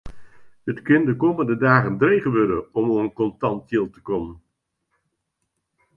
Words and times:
It 0.71 0.79
kin 0.87 1.03
de 1.09 1.13
kommende 1.23 1.55
dagen 1.65 1.95
dreech 1.99 2.27
wurde 2.35 2.59
om 2.79 2.85
oan 2.93 3.09
kontant 3.17 3.61
jild 3.71 3.91
te 3.93 4.01
kommen. 4.09 4.35